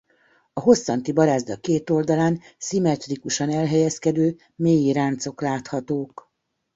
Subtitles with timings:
[0.53, 6.31] A hosszanti barázda két oldalán szimmetrikusan elhelyezkedő mély ráncok láthatók.